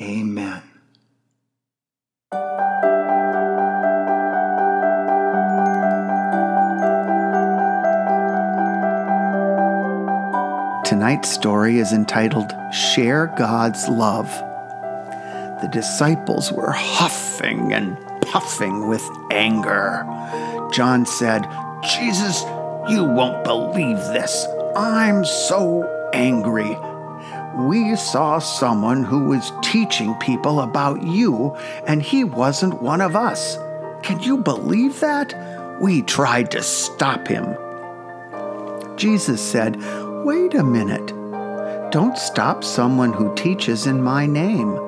[0.00, 0.62] Amen.
[10.86, 14.28] Tonight's story is entitled Share God's Love.
[15.60, 20.06] The disciples were huffing and puffing with anger.
[20.72, 21.46] John said,
[21.82, 22.42] Jesus,
[22.88, 24.46] you won't believe this.
[24.74, 26.74] I'm so angry
[27.56, 31.56] we saw someone who was teaching people about you,
[31.86, 33.58] and he wasn't one of us.
[34.02, 35.34] Can you believe that?
[35.80, 37.56] We tried to stop him.
[38.96, 39.76] Jesus said,
[40.24, 41.08] Wait a minute.
[41.90, 44.78] Don't stop someone who teaches in my name.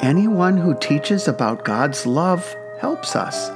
[0.00, 3.50] Anyone who teaches about God's love helps us,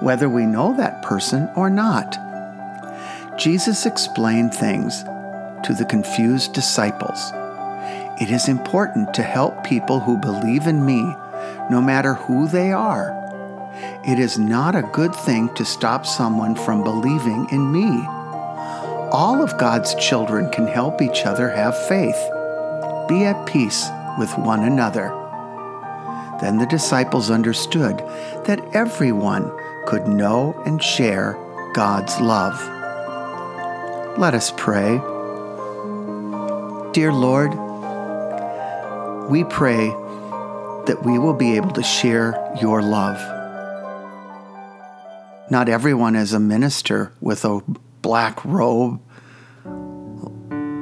[0.00, 2.16] whether we know that person or not.
[3.38, 5.02] Jesus explained things
[5.64, 7.32] to the confused disciples.
[8.20, 11.00] It is important to help people who believe in me,
[11.70, 13.16] no matter who they are.
[14.06, 18.04] It is not a good thing to stop someone from believing in me.
[19.10, 22.20] All of God's children can help each other have faith.
[23.08, 23.88] Be at peace
[24.18, 25.08] with one another.
[26.42, 28.00] Then the disciples understood
[28.44, 29.50] that everyone
[29.86, 31.38] could know and share
[31.72, 32.60] God's love.
[34.18, 34.98] Let us pray.
[36.92, 37.69] Dear Lord,
[39.30, 39.90] we pray
[40.86, 43.16] that we will be able to share your love.
[45.48, 47.60] Not everyone is a minister with a
[48.02, 49.00] black robe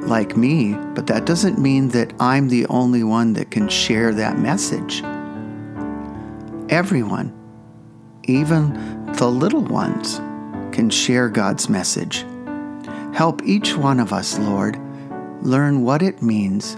[0.03, 4.39] like me, but that doesn't mean that I'm the only one that can share that
[4.39, 5.03] message.
[6.71, 7.31] Everyone,
[8.23, 10.17] even the little ones,
[10.75, 12.25] can share God's message.
[13.13, 14.79] Help each one of us, Lord,
[15.43, 16.75] learn what it means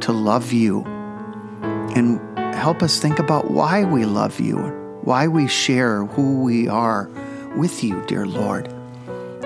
[0.00, 0.84] to love you
[1.94, 2.20] and
[2.54, 4.58] help us think about why we love you,
[5.02, 7.08] why we share who we are
[7.56, 8.68] with you, dear Lord.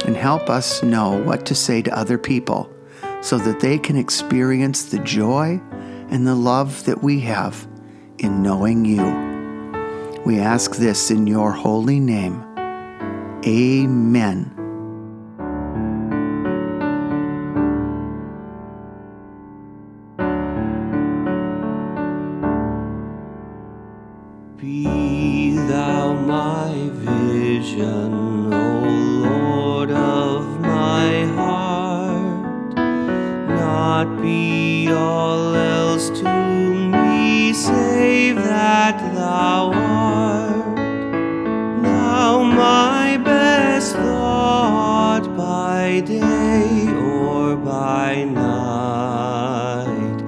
[0.06, 2.72] And help us know what to say to other people
[3.21, 5.61] so that they can experience the joy
[6.11, 7.69] and the love that we have
[8.19, 9.05] in knowing you.
[10.25, 12.43] We ask this in your holy name.
[13.47, 14.60] Amen.
[27.61, 28.57] Vision, O
[29.29, 32.75] Lord of my heart,
[33.49, 40.77] not be all else to me save that thou art.
[41.83, 50.21] Now my best thought by day or by night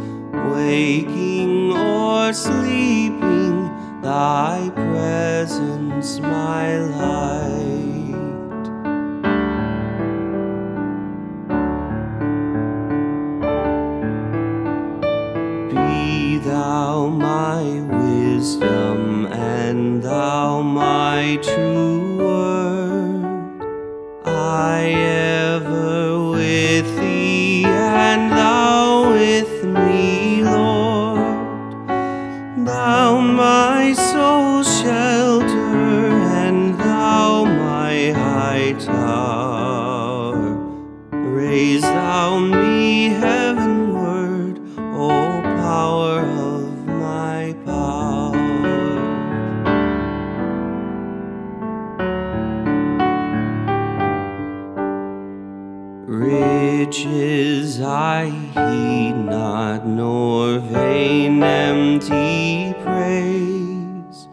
[0.53, 3.42] waking or sleeping,
[4.03, 7.63] thy presence my light.
[15.71, 23.63] Be thou my wisdom and thou my true word.
[24.25, 25.42] I ever
[60.43, 64.29] nor vain empty praise.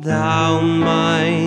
[0.00, 1.45] Thou mine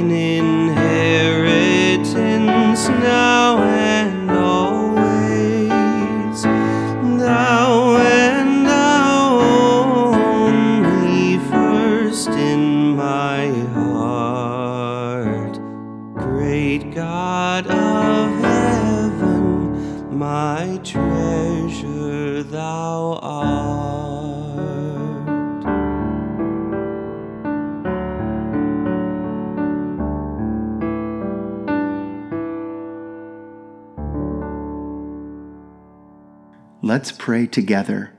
[36.90, 38.14] Let's pray together.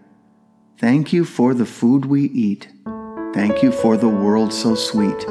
[0.78, 2.68] Thank you for the food we eat.
[3.34, 5.22] Thank you for the world so sweet.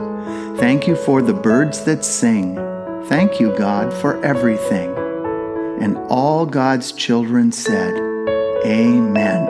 [0.60, 2.56] Thank you for the birds that sing.
[3.06, 4.94] Thank you, God, for everything.
[5.80, 7.96] And all God's children said,
[8.66, 9.46] Amen.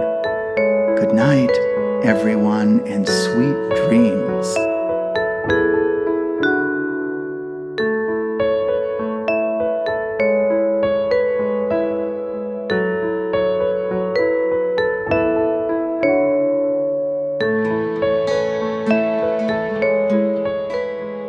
[0.99, 1.49] Good night,
[2.03, 4.55] everyone, and sweet dreams.